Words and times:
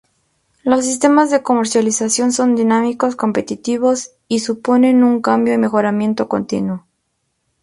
Los 0.63 0.83
sistemas 0.85 1.29
de 1.29 1.43
comercialización 1.43 2.31
son 2.31 2.55
dinámicos, 2.55 3.15
competitivos 3.15 4.09
y 4.27 4.39
suponen 4.39 5.03
un 5.03 5.21
cambio 5.21 5.53
y 5.53 5.59
mejoramiento 5.59 6.27
continuo. 6.27 6.87